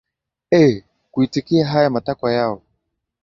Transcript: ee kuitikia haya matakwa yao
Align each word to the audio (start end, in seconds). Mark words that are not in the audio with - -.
ee 0.53 0.83
kuitikia 1.11 1.67
haya 1.67 1.89
matakwa 1.89 2.33
yao 2.33 2.61